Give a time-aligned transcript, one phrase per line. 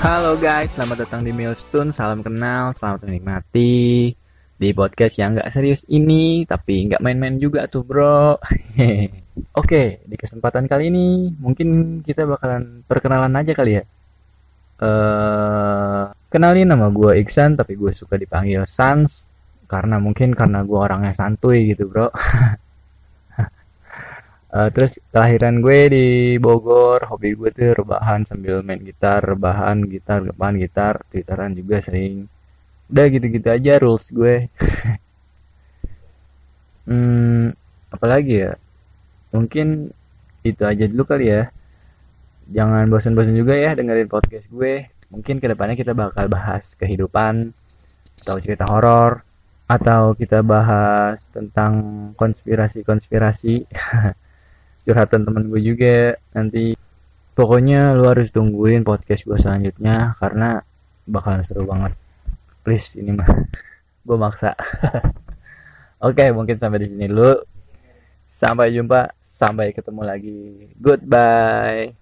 [0.00, 1.92] Halo guys, selamat datang di Milestone.
[1.92, 4.08] Salam kenal, selamat menikmati
[4.56, 8.32] di podcast yang nggak serius ini, tapi nggak main-main juga tuh bro.
[9.60, 13.84] Oke, di kesempatan kali ini mungkin kita bakalan perkenalan aja kali ya.
[14.80, 19.36] Uh, kenalin nama gue Iksan, tapi gue suka dipanggil Sans
[19.68, 22.08] karena mungkin karena gue orangnya santuy gitu bro.
[24.50, 26.06] Uh, terus kelahiran gue di
[26.42, 32.26] Bogor, hobi gue tuh rebahan sambil main gitar, rebahan gitar, rebahan gitar, twitteran juga sering.
[32.90, 34.50] Udah gitu-gitu aja rules gue.
[36.90, 37.54] hmm,
[37.94, 38.52] apalagi ya?
[39.30, 39.94] Mungkin
[40.42, 41.54] itu aja dulu kali ya.
[42.50, 44.90] Jangan bosan-bosan juga ya dengerin podcast gue.
[45.14, 47.54] Mungkin ke depannya kita bakal bahas kehidupan
[48.26, 49.22] atau cerita horor
[49.70, 53.70] atau kita bahas tentang konspirasi-konspirasi.
[54.82, 56.16] curhatan temen gue juga.
[56.32, 56.74] Nanti
[57.36, 60.60] pokoknya lu harus tungguin podcast gue selanjutnya karena
[61.08, 61.92] bakalan seru banget.
[62.64, 63.28] Please ini mah
[64.06, 64.56] gue maksa.
[66.00, 67.36] Oke okay, mungkin sampai di sini dulu.
[68.30, 70.38] Sampai jumpa sampai ketemu lagi.
[70.78, 71.99] Goodbye